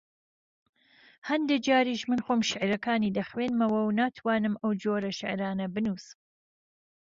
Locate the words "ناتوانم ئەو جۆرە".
3.99-5.11